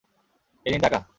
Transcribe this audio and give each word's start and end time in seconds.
এই 0.65 0.71
নিন 0.71 0.81
টাকা। 0.81 1.01